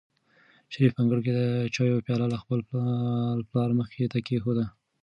[0.73, 1.41] شریف په انګړ کې د
[1.75, 2.59] چایو پیاله د خپل
[3.49, 4.65] پلار مخې ته کېښوده.